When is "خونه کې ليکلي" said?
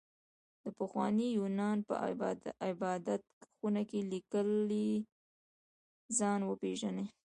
3.57-4.89